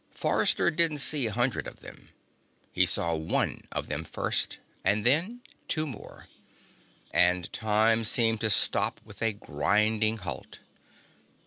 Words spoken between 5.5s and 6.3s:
two more.